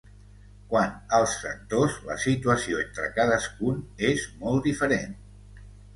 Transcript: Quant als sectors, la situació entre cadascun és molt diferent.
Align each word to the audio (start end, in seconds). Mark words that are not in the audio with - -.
Quant 0.69 0.93
als 1.17 1.35
sectors, 1.41 1.99
la 2.09 2.17
situació 2.23 2.79
entre 2.85 3.07
cadascun 3.19 3.85
és 4.13 4.25
molt 4.45 4.67
diferent. 4.71 5.13